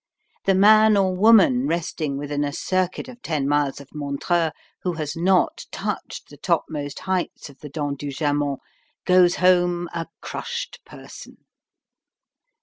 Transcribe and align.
The 0.45 0.55
man 0.55 0.97
or 0.97 1.15
woman 1.15 1.67
resting 1.67 2.17
within 2.17 2.43
a 2.43 2.51
circuit 2.51 3.07
of 3.07 3.21
ten 3.21 3.47
miles 3.47 3.79
of 3.79 3.89
Montreux, 3.93 4.49
who 4.81 4.93
has 4.93 5.15
not 5.15 5.65
touched 5.71 6.29
the 6.29 6.37
topmost 6.37 7.01
heights 7.01 7.51
of 7.51 7.59
the 7.59 7.69
Dent 7.69 7.99
du 7.99 8.09
Jaman, 8.09 8.57
goes 9.05 9.35
home 9.35 9.87
a 9.93 10.07
crushed 10.19 10.79
person. 10.87 11.45